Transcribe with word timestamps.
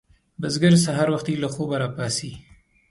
بزګر 0.41 0.73
سهار 0.85 1.07
وختي 1.11 1.33
له 1.43 1.47
خوبه 1.53 1.75
راپاڅي 1.81 2.31